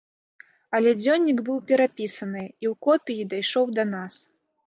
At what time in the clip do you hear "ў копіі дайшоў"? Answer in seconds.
2.71-3.65